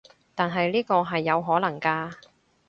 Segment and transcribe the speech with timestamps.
[0.33, 2.11] 但係呢個係有可能㗎